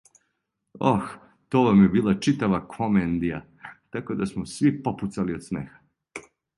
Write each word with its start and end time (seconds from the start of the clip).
Ох, 0.91 1.03
то 1.51 1.61
вам 1.67 1.83
је 1.83 1.91
била 1.97 2.15
читава 2.29 2.61
комендија, 2.73 3.43
тако 3.97 4.21
да 4.23 4.33
смо 4.35 4.51
сви 4.57 4.77
попуцали 4.89 5.41
од 5.41 5.51
смеха. 5.53 6.29